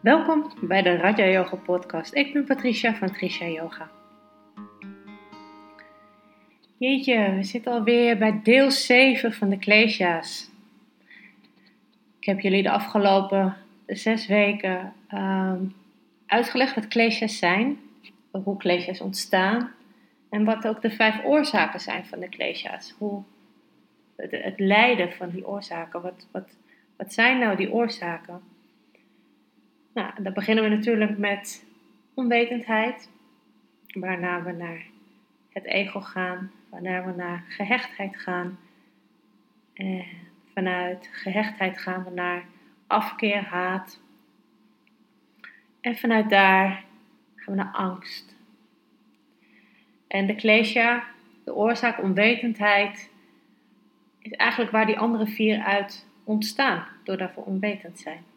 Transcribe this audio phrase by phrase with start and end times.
[0.00, 2.14] Welkom bij de Raja Yoga podcast.
[2.14, 3.90] Ik ben Patricia van Trisha Yoga.
[6.76, 10.50] Jeetje, we zitten alweer bij deel 7 van de Klesha's.
[12.18, 15.64] Ik heb jullie de afgelopen zes weken ehm,
[16.26, 17.78] uitgelegd wat Klesha's zijn,
[18.30, 19.72] hoe Klesha's ontstaan
[20.30, 22.94] en wat ook de vijf oorzaken zijn van de Klesha's.
[22.98, 23.22] Hoe
[24.16, 26.56] het, het lijden van die oorzaken, wat, wat,
[26.96, 28.40] wat zijn nou die oorzaken?
[29.98, 31.64] Nou, dan beginnen we natuurlijk met
[32.14, 33.10] onwetendheid,
[33.86, 34.86] waarna we naar
[35.52, 38.58] het ego gaan, waarna we naar gehechtheid gaan.
[40.54, 42.44] Vanuit gehechtheid gaan we naar
[42.86, 44.00] afkeer, haat.
[45.80, 46.84] En vanuit daar
[47.36, 48.36] gaan we naar angst.
[50.08, 51.04] En de klesja,
[51.44, 53.10] de oorzaak onwetendheid,
[54.18, 58.27] is eigenlijk waar die andere vier uit ontstaan, doordat we onwetend zijn.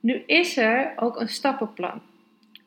[0.00, 2.00] Nu is er ook een stappenplan.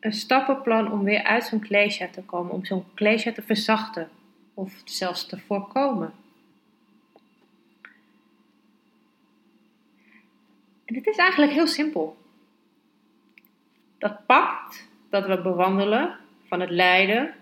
[0.00, 4.08] Een stappenplan om weer uit zo'n klesja te komen, om zo'n klesja te verzachten
[4.54, 6.12] of zelfs te voorkomen.
[10.84, 12.16] En het is eigenlijk heel simpel.
[13.98, 17.34] Dat pakt dat we bewandelen van het lijden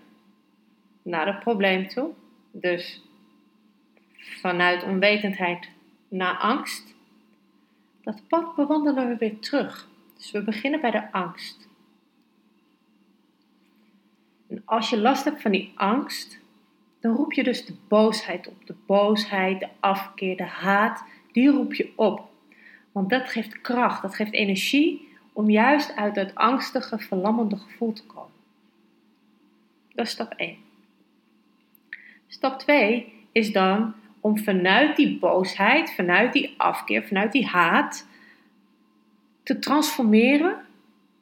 [1.01, 2.11] naar het probleem toe.
[2.51, 3.01] Dus
[4.17, 5.69] vanuit onwetendheid
[6.07, 6.95] naar angst.
[8.01, 9.87] Dat pad bewandelen we weer terug.
[10.17, 11.67] Dus we beginnen bij de angst.
[14.47, 16.39] En als je last hebt van die angst,
[16.99, 18.65] dan roep je dus de boosheid op.
[18.65, 22.29] De boosheid, de afkeer, de haat, die roep je op.
[22.91, 28.05] Want dat geeft kracht, dat geeft energie om juist uit dat angstige, verlammende gevoel te
[28.05, 28.31] komen.
[29.93, 30.57] Dat is stap 1.
[32.27, 33.93] Stap 2 is dan
[34.29, 38.07] om vanuit die boosheid, vanuit die afkeer, vanuit die haat
[39.43, 40.65] te transformeren,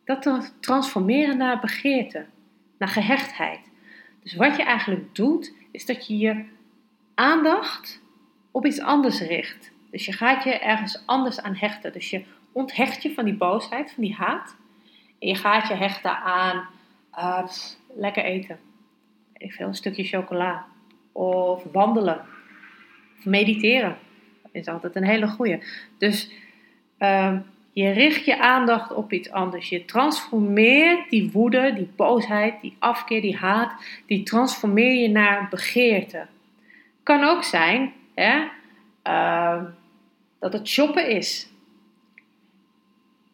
[0.06, 2.26] dat te transformeren naar begeerte,
[2.78, 3.60] naar gehechtheid.
[4.24, 6.46] Dus wat je eigenlijk doet, is dat je je
[7.16, 8.02] aandacht
[8.52, 9.72] op iets anders richt.
[9.92, 11.94] Dus je gaat je ergens anders aan hechten.
[11.94, 14.56] Dus je onthecht je van die boosheid, van die haat.
[15.20, 16.68] En je gaat je hechten aan
[17.18, 17.48] uh,
[17.96, 18.60] lekker eten.
[19.38, 20.66] Ik een stukje chocola.
[21.12, 22.22] Of wandelen.
[23.24, 23.98] Mediteren.
[24.52, 25.60] Is altijd een hele goeie.
[25.98, 26.32] Dus
[27.00, 27.38] uh,
[27.74, 29.70] je richt je aandacht op iets anders.
[29.70, 36.26] Je transformeert die woede, die boosheid, die afkeer, die haat, die transformeer je naar begeerte.
[37.04, 38.44] Kan ook zijn hè,
[39.04, 39.64] uh,
[40.40, 41.50] dat het shoppen is.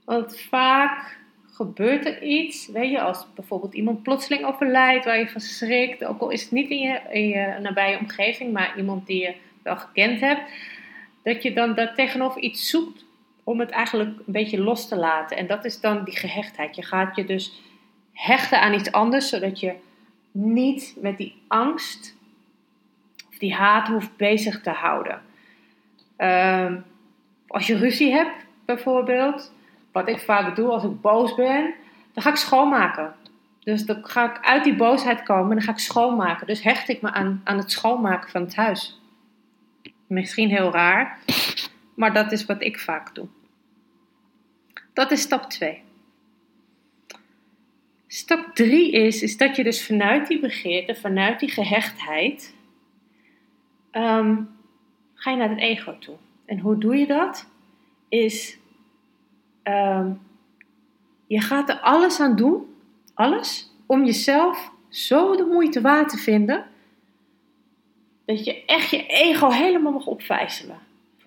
[0.06, 5.42] Want vaak gebeurt er iets, weet je, als bijvoorbeeld iemand plotseling overlijdt waar je van
[5.42, 9.22] schrikt, ook al is het niet in je, in je nabije omgeving, maar iemand die
[9.22, 10.52] je wel gekend hebt,
[11.24, 13.06] dat je dan daar tegenover iets zoekt
[13.44, 15.38] om het eigenlijk een beetje los te laten.
[15.38, 16.76] En dat is dan die gehechtheid.
[16.76, 17.62] Je gaat je dus
[18.14, 19.74] hechten aan iets anders, zodat je
[20.32, 22.16] niet met die angst
[23.30, 25.22] of die haat hoeft bezig te houden.
[26.18, 26.72] Uh,
[27.48, 29.54] als je ruzie hebt, bijvoorbeeld,
[29.92, 31.74] wat ik vaak doe als ik boos ben,
[32.14, 33.14] dan ga ik schoonmaken.
[33.60, 36.48] Dus dan ga ik uit die boosheid komen en dan ga ik schoonmaken.
[36.48, 39.02] Dus hecht ik me aan, aan het schoonmaken van het huis.
[40.14, 41.20] Misschien heel raar,
[41.96, 43.28] maar dat is wat ik vaak doe.
[44.94, 45.82] Dat is stap 2.
[48.08, 52.56] Stap 3 is, is dat je dus vanuit die begeerte, vanuit die gehechtheid,
[53.92, 54.50] um,
[55.14, 56.16] ga je naar het ego toe.
[56.46, 57.50] En hoe doe je dat?
[58.10, 58.58] Is,
[59.64, 60.22] um,
[61.28, 62.76] je gaat er alles aan doen,
[63.14, 66.66] alles, om jezelf zo de moeite waard te vinden,
[68.26, 70.78] dat je echt je ego helemaal mag opvijzelen.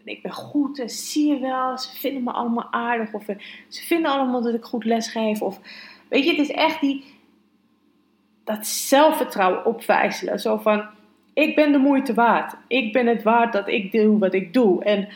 [0.04, 3.36] Ik ben goed en zie je wel, ze vinden me allemaal aardig of eh,
[3.68, 5.60] ze vinden allemaal dat ik goed lesgeef of
[6.08, 7.04] weet je, het is echt die
[8.44, 10.84] dat zelfvertrouwen opvijzelen, zo van
[11.32, 14.84] ik ben de moeite waard, ik ben het waard dat ik doe wat ik doe.
[14.84, 15.08] En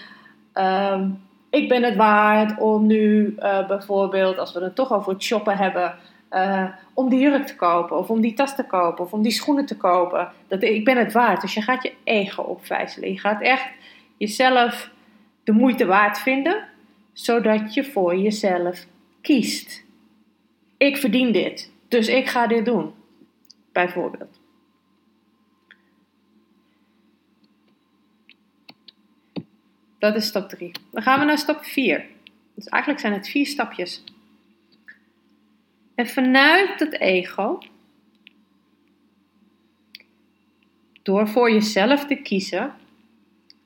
[0.93, 5.23] um, ik ben het waard om nu uh, bijvoorbeeld, als we het toch over het
[5.23, 5.94] shoppen hebben,
[6.31, 9.32] uh, om die jurk te kopen, of om die tas te kopen, of om die
[9.32, 10.32] schoenen te kopen.
[10.49, 11.41] Dat, ik ben het waard.
[11.41, 13.12] Dus je gaat je ego opvijzelen.
[13.12, 13.69] Je gaat echt
[14.17, 14.91] jezelf
[15.44, 16.65] de moeite waard vinden,
[17.12, 18.87] zodat je voor jezelf
[19.21, 19.85] kiest.
[20.77, 22.93] Ik verdien dit, dus ik ga dit doen.
[23.73, 24.41] Bijvoorbeeld.
[29.99, 30.71] Dat is stap 3.
[30.91, 32.06] Dan gaan we naar stap 4.
[32.55, 34.05] Dus eigenlijk zijn het vier stapjes.
[36.00, 37.58] En vanuit het ego,
[41.02, 42.75] door voor jezelf te kiezen,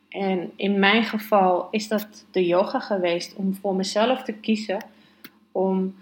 [0.08, 4.84] en in mijn geval is dat de yoga geweest om voor mezelf te kiezen
[5.52, 5.96] om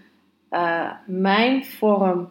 [0.50, 2.29] uh, mijn vorm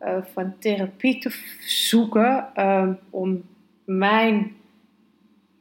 [0.00, 3.42] uh, van therapie te zoeken, uh, om
[3.84, 4.56] mijn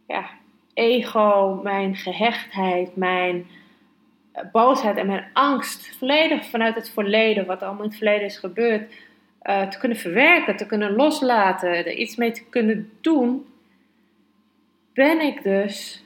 [0.07, 0.29] ja,
[0.73, 3.45] ego, mijn gehechtheid, mijn
[4.51, 8.91] boosheid en mijn angst volledig vanuit het verleden, wat allemaal in het verleden is gebeurd,
[9.43, 13.45] te kunnen verwerken, te kunnen loslaten, er iets mee te kunnen doen,
[14.93, 16.03] ben ik dus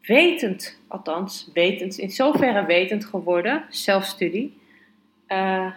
[0.00, 4.58] wetend, althans wetend, in zoverre wetend geworden, zelfstudie,
[5.28, 5.70] uh,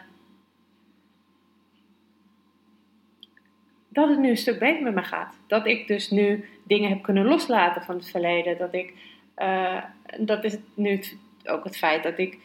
[3.90, 5.36] dat het nu een stuk beter met me gaat.
[5.48, 8.58] Dat ik dus nu dingen heb kunnen loslaten van het verleden.
[8.58, 8.94] Dat ik,
[9.38, 9.84] uh,
[10.20, 11.00] dat is nu
[11.48, 12.38] ook het feit dat ik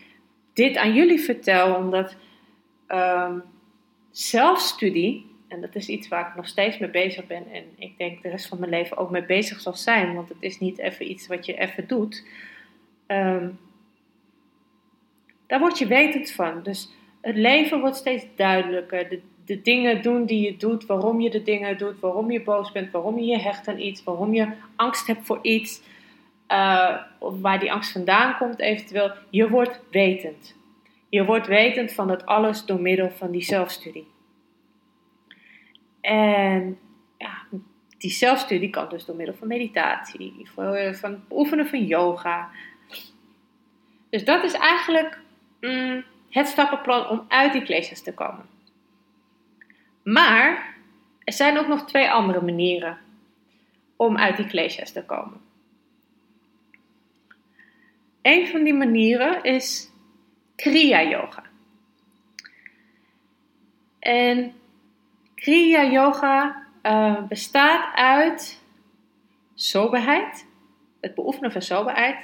[0.53, 2.17] dit aan jullie vertel, omdat
[2.89, 3.43] um,
[4.11, 8.23] zelfstudie, en dat is iets waar ik nog steeds mee bezig ben en ik denk
[8.23, 11.11] de rest van mijn leven ook mee bezig zal zijn, want het is niet even
[11.11, 12.27] iets wat je even doet.
[13.07, 13.59] Um,
[15.53, 16.63] daar word je wetend van.
[16.63, 16.91] Dus
[17.21, 19.09] het leven wordt steeds duidelijker.
[19.09, 22.73] De, de dingen doen die je doet, waarom je de dingen doet, waarom je boos
[22.73, 25.83] bent, waarom je je hecht aan iets, waarom je angst hebt voor iets,
[27.19, 29.13] of waar die angst vandaan komt eventueel.
[29.31, 30.57] Je wordt wetend.
[31.09, 34.11] Je wordt wetend van dat alles door middel van die zelfstudie.
[36.01, 36.79] En
[37.19, 37.47] ja,
[37.99, 40.49] die zelfstudie kan dus door middel van meditatie,
[40.93, 42.51] van oefenen van yoga.
[44.11, 45.19] Dus dat is eigenlijk
[45.61, 48.47] mm, het stappenplan om uit die kleesjes te komen.
[50.03, 50.75] Maar
[51.25, 52.99] er zijn ook nog twee andere manieren
[53.97, 55.41] om uit die kleesjes te komen.
[58.23, 59.91] Een van die manieren is
[60.57, 61.43] Kriya Yoga.
[63.99, 64.55] En
[65.35, 68.63] Kriya Yoga uh, bestaat uit
[69.55, 70.47] soberheid,
[71.01, 72.17] het beoefenen van soberheid,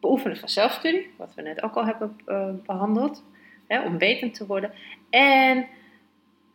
[0.00, 3.24] beoefenen van zelfstudie, wat we net ook al hebben uh, behandeld,
[3.66, 4.72] hè, om wetend te worden.
[5.10, 5.66] En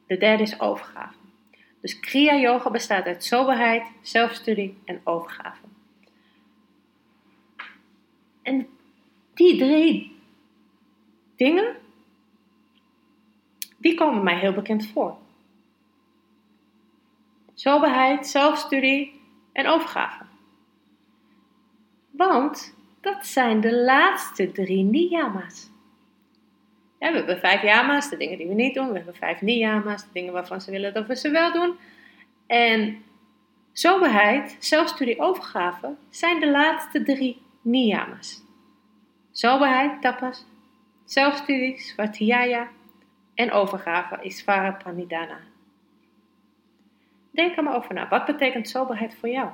[0.07, 1.15] de derde is overgave.
[1.81, 5.62] Dus Kriya Yoga bestaat uit soberheid, zelfstudie en overgave.
[8.42, 8.68] En
[9.35, 10.15] die drie
[11.35, 11.75] dingen,
[13.77, 15.17] die komen mij heel bekend voor.
[17.53, 19.21] Soberheid, zelfstudie
[19.51, 20.23] en overgave.
[22.11, 25.69] Want dat zijn de laatste drie niyama's.
[26.99, 28.87] We hebben vijf yama's, de dingen die we niet doen.
[28.87, 31.77] We hebben vijf niyama's, de dingen waarvan ze willen dat we ze wel doen.
[32.47, 33.03] En
[33.73, 38.44] soberheid, zelfstudie, overgave zijn de laatste drie niyama's.
[39.35, 40.45] Soberheid, tapas,
[41.05, 42.67] zelfstudie, svatiyaya
[43.33, 45.39] en overgave is pranidhana.
[47.31, 48.07] Denk er maar over na.
[48.07, 49.49] Wat betekent soberheid voor jou?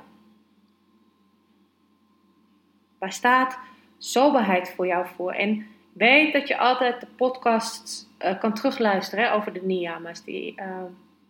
[2.98, 3.58] Waar staat
[3.98, 5.32] soberheid voor jou voor?
[5.32, 10.24] En weet dat je altijd de podcasts uh, kan terugluisteren over de niyama's.
[10.24, 10.82] Die, uh,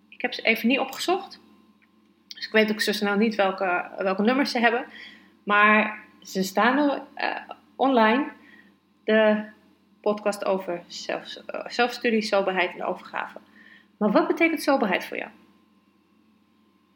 [0.09, 1.41] ik heb ze even niet opgezocht.
[2.29, 4.85] Dus ik weet ook zo snel niet welke, welke nummers ze hebben.
[5.43, 7.37] Maar ze staan er uh,
[7.77, 8.41] online.
[9.05, 9.45] De
[10.01, 13.39] podcast over zelf, zelfstudie, soberheid en overgave.
[13.97, 15.31] Maar wat betekent soberheid voor jou?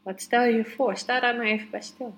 [0.02, 0.96] Wat stel je je voor?
[0.96, 2.14] Sta daar maar even bij stil.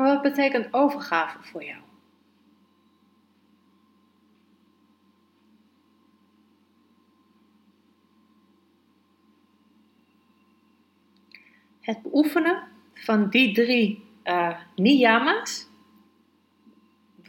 [0.00, 1.91] wat betekent overgave voor jou?
[11.82, 12.62] Het beoefenen
[12.94, 15.68] van die drie uh, niyama's,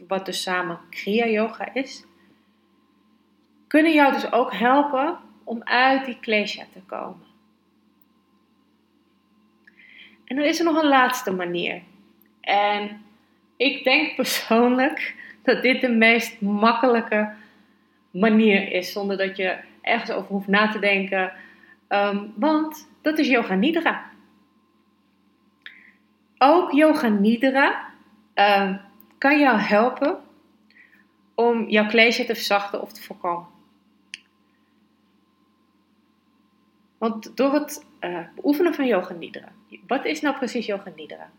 [0.08, 2.04] wat dus samen Kriya Yoga is,
[3.66, 7.26] kunnen jou dus ook helpen om uit die klesha te komen.
[10.24, 11.82] En dan is er nog een laatste manier.
[12.40, 13.04] En
[13.56, 17.32] ik denk persoonlijk dat dit de meest makkelijke
[18.10, 21.32] manier is, zonder dat je ergens over hoeft na te denken.
[21.88, 24.12] Um, want dat is Yoga Nidra.
[26.46, 27.88] Ook Yoga Nidra
[28.34, 28.80] um,
[29.18, 30.18] kan jou helpen
[31.34, 33.46] om jouw kleesje te verzachten of te voorkomen.
[36.98, 39.52] Want door het uh, beoefenen van Yoga Nidra,
[39.86, 41.30] wat is nou precies Yoga Nidra?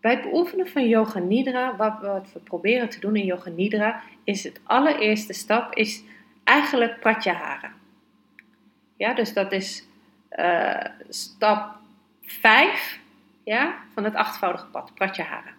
[0.00, 2.00] Bij het beoefenen van Yoga Nidra, wat
[2.32, 6.02] we proberen te doen in Yoga Nidra, is het allereerste stap is
[6.44, 7.72] eigenlijk Pratyahara.
[8.96, 9.86] Ja, dus dat is
[10.30, 11.82] uh, stap
[12.26, 13.00] 5
[13.44, 15.52] ja, van het achtvoudige pad, Pratyahara.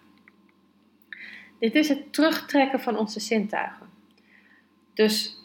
[1.59, 3.89] Dit is het terugtrekken van onze zintuigen.
[4.93, 5.43] Dus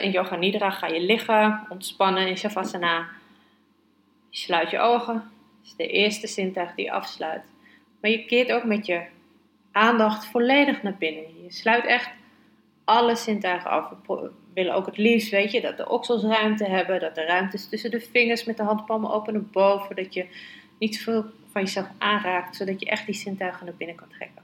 [0.00, 3.08] In Yoga Nidra ga je liggen, ontspannen in Shavasana.
[4.30, 5.14] Je sluit je ogen.
[5.14, 7.44] Dat is de eerste zintuig die je afsluit.
[8.00, 9.04] Maar je keert ook met je
[9.72, 11.42] aandacht volledig naar binnen.
[11.42, 12.10] Je sluit echt
[12.84, 13.92] alle zintuigen af.
[14.56, 17.00] Willen ook het liefst, weet je, dat de oksels ruimte hebben.
[17.00, 19.96] Dat er ruimte is tussen de vingers met de handpalmen open naar boven.
[19.96, 20.26] Dat je
[20.78, 24.42] niet veel van jezelf aanraakt, zodat je echt die zintuigen naar binnen kan trekken.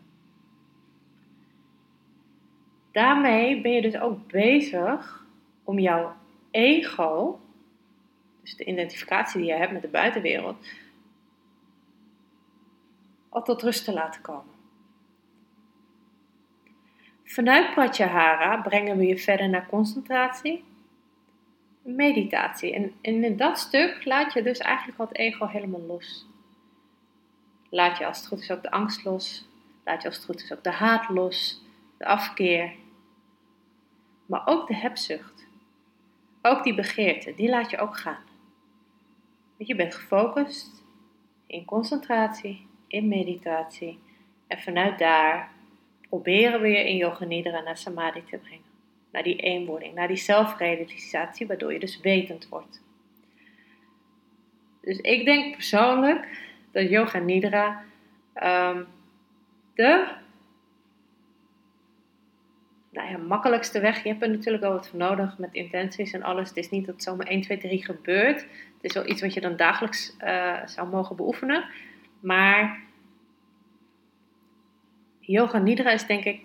[2.90, 5.24] Daarmee ben je dus ook bezig
[5.64, 6.14] om jouw
[6.50, 7.40] ego,
[8.42, 10.66] dus de identificatie die je hebt met de buitenwereld,
[13.28, 14.51] al tot rust te laten komen.
[17.32, 20.64] Vanuit Pratyahara brengen we je verder naar concentratie
[21.84, 22.74] en meditatie.
[22.74, 26.26] En, in dat stuk laat je dus eigenlijk al het ego helemaal los.
[27.70, 29.48] Laat je als het goed is ook de angst los.
[29.84, 31.62] Laat je als het goed is ook de haat los,
[31.96, 32.72] de afkeer.
[34.26, 35.46] Maar ook de hebzucht.
[36.42, 38.24] Ook die begeerte, die laat je ook gaan.
[39.56, 40.82] Want je bent gefocust
[41.46, 43.98] in concentratie, in meditatie.
[44.46, 45.51] En vanuit daar
[46.12, 48.64] proberen we je in Yoga Nidra naar Samadhi te brengen.
[49.12, 52.82] Naar die eenwording, naar die zelfrealisatie, waardoor je dus wetend wordt.
[54.80, 56.26] Dus ik denk persoonlijk
[56.72, 57.82] dat Yoga Nidra
[58.34, 58.86] um,
[59.74, 60.08] de
[62.90, 64.02] nou ja, makkelijkste weg.
[64.02, 66.48] Je hebt er natuurlijk wel wat voor nodig met intenties en alles.
[66.48, 68.40] Het is niet dat zomaar 1, 2, 3 gebeurt.
[68.40, 71.64] Het is wel iets wat je dan dagelijks uh, zou mogen beoefenen.
[72.20, 72.90] Maar
[75.26, 76.40] Yoga Nidra is denk ik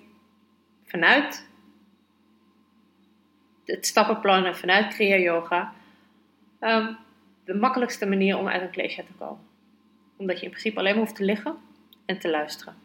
[0.86, 1.48] vanuit
[3.65, 5.74] het stappenplan en vanuit Kriya Yoga
[6.62, 6.98] um,
[7.46, 9.46] de makkelijkste manier om uit een klesja te komen.
[10.17, 11.57] Omdat je in principe alleen maar hoeft te liggen
[12.05, 12.75] en te luisteren.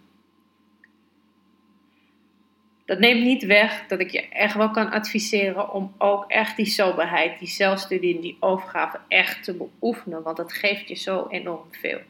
[2.84, 6.66] Dat neemt niet weg dat ik je echt wel kan adviseren om ook echt die
[6.66, 10.22] soberheid, die zelfstudie en die overgave echt te beoefenen.
[10.22, 12.00] Want dat geeft je zo enorm veel.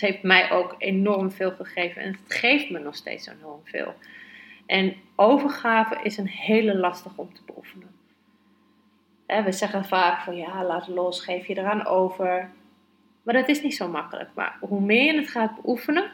[0.00, 3.94] Het heeft mij ook enorm veel gegeven en het geeft me nog steeds enorm veel.
[4.66, 7.88] En overgave is een hele lastig om te beoefenen.
[9.26, 12.50] We zeggen vaak van ja, laat los, geef je eraan over.
[13.22, 14.30] Maar dat is niet zo makkelijk.
[14.34, 16.10] Maar hoe meer je het gaat beoefenen,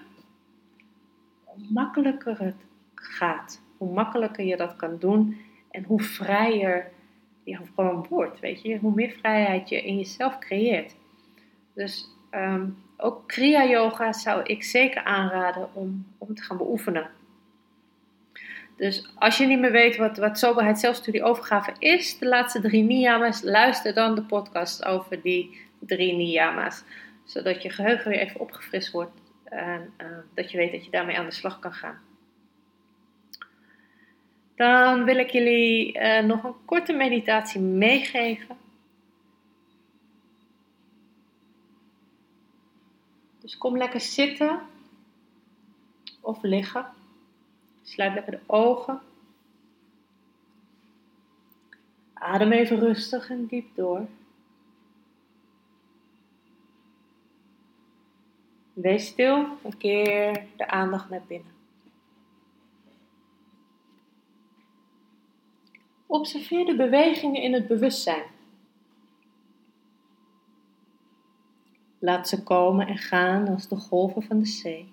[1.44, 2.64] hoe makkelijker het
[2.94, 3.62] gaat.
[3.76, 5.40] Hoe makkelijker je dat kan doen
[5.70, 6.90] en hoe vrijer
[7.44, 8.40] je gewoon wordt.
[8.40, 10.96] Weet je, hoe meer vrijheid je in jezelf creëert.
[11.74, 17.10] Dus um, ook Kriya Yoga zou ik zeker aanraden om, om te gaan beoefenen.
[18.76, 22.82] Dus als je niet meer weet wat, wat soberheid zelfstudie overgave is, de laatste drie
[22.82, 26.84] niyamas, luister dan de podcast over die drie niyamas.
[27.24, 31.18] Zodat je geheugen weer even opgefrist wordt en uh, dat je weet dat je daarmee
[31.18, 31.98] aan de slag kan gaan.
[34.56, 38.56] Dan wil ik jullie uh, nog een korte meditatie meegeven.
[43.46, 44.60] Dus kom lekker zitten
[46.20, 46.86] of liggen.
[47.82, 49.00] Sluit lekker de ogen.
[52.12, 54.06] Adem even rustig en diep door.
[58.72, 61.52] Wees stil en keer de aandacht naar binnen.
[66.06, 68.35] Observeer de bewegingen in het bewustzijn.
[72.06, 74.92] Laat ze komen en gaan als de golven van de zee.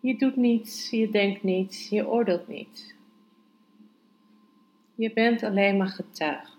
[0.00, 2.94] Je doet niets, je denkt niets, je oordeelt niets.
[4.94, 6.52] Je bent alleen maar getuige.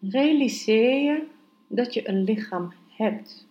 [0.00, 1.26] Realiseer je
[1.68, 3.46] dat je een lichaam hebt,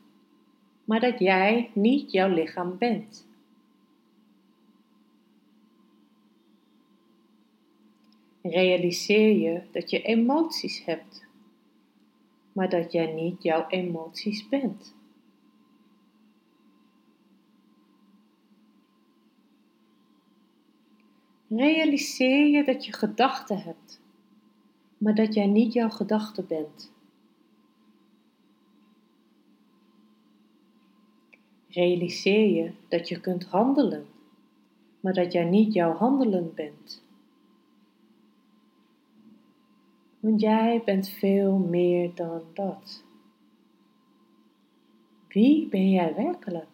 [0.84, 3.30] maar dat jij niet jouw lichaam bent.
[8.42, 11.26] Realiseer je dat je emoties hebt,
[12.52, 14.96] maar dat jij niet jouw emoties bent.
[21.48, 24.02] Realiseer je dat je gedachten hebt,
[24.98, 26.92] maar dat jij niet jouw gedachte bent.
[31.68, 34.06] Realiseer je dat je kunt handelen,
[35.00, 37.04] maar dat jij niet jouw handelen bent.
[40.22, 43.04] Want jij bent veel meer dan dat.
[45.28, 46.70] Wie ben jij werkelijk?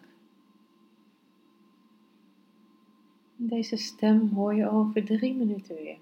[3.36, 5.98] Deze stem hoor je over drie minuten weer.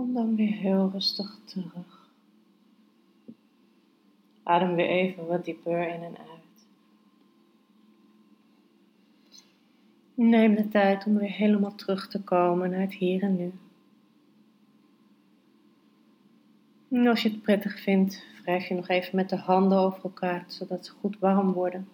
[0.00, 2.08] Kom dan weer heel rustig terug.
[4.42, 6.66] Adem weer even wat dieper in en uit.
[10.14, 13.52] Neem de tijd om weer helemaal terug te komen naar het hier en nu.
[16.88, 20.44] En als je het prettig vindt, wrijf je nog even met de handen over elkaar,
[20.46, 21.88] zodat ze goed warm worden.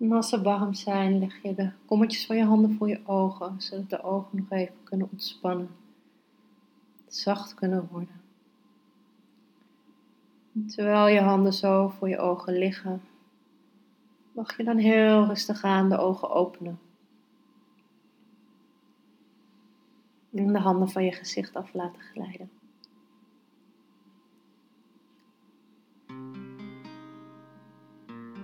[0.00, 3.60] En als ze warm zijn, leg je de kommetjes van je handen voor je ogen,
[3.60, 5.68] zodat de ogen nog even kunnen ontspannen,
[7.08, 8.20] zacht kunnen worden.
[10.54, 13.02] En terwijl je handen zo voor je ogen liggen,
[14.32, 16.78] mag je dan heel rustig aan de ogen openen.
[20.34, 22.50] En de handen van je gezicht af laten glijden.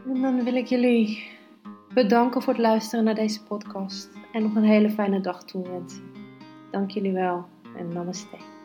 [0.06, 1.34] En dan wil ik jullie
[1.96, 6.10] bedanken voor het luisteren naar deze podcast en nog een hele fijne dag toewensen.
[6.70, 8.55] Dank jullie wel en namaste.